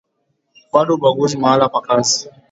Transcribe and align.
bado 0.73 0.91
ubaguzi 0.95 1.35
mahala 1.41 1.65
pa 1.73 1.79
kazi 1.85 2.19